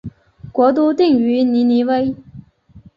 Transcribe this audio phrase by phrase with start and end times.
[0.51, 2.15] 国都定于尼尼微。